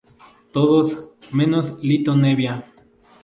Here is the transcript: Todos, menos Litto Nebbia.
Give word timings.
Todos, 0.51 0.87
menos 1.31 1.77
Litto 1.83 2.13
Nebbia. 2.17 2.53